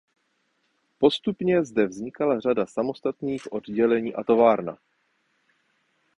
Postupně 0.97 1.65
zde 1.65 1.87
vznikla 1.87 2.39
řada 2.39 2.65
samostatných 2.65 3.53
oddělení 3.53 4.15
a 4.15 4.23
továrna. 4.23 4.77